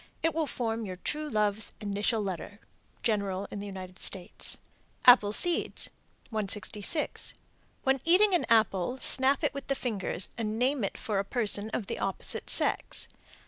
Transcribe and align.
It 0.23 0.33
will 0.33 0.47
form 0.47 0.83
your 0.83 0.95
true 0.95 1.29
love's 1.29 1.75
initial 1.79 2.23
letter. 2.23 2.59
General 3.03 3.47
in 3.51 3.59
the 3.59 3.67
United 3.67 3.99
States. 3.99 4.57
APPLE 5.05 5.31
SEEDS. 5.31 5.91
166. 6.31 7.35
When 7.83 8.01
eating 8.03 8.33
an 8.33 8.47
apple, 8.49 8.97
snap 8.97 9.43
it 9.43 9.53
with 9.53 9.67
the 9.67 9.75
fingers 9.75 10.29
and 10.39 10.57
name 10.57 10.83
it 10.83 10.97
for 10.97 11.19
a 11.19 11.23
person 11.23 11.69
of 11.69 11.85
the 11.85 11.99
opposite 11.99 12.49
sex. 12.49 13.09